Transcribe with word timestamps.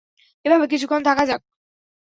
এভাবে 0.45 0.65
কিছুক্ষণ 0.71 1.01
থাকা 1.07 1.23
যাক। 1.29 1.41